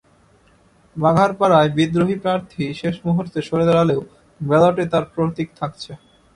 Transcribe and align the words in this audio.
বাঘারপাড়ায় 0.95 1.69
বিদ্রোহী 1.77 2.15
প্রার্থী 2.23 2.63
শেষ 2.81 2.95
মুহূর্তে 3.05 3.39
সরে 3.47 3.65
দাঁড়ালেও 3.69 4.01
ব্যালটে 4.41 4.83
তাঁর 4.91 5.05
প্রতীক 5.13 5.49
থাকছে। 5.59 5.91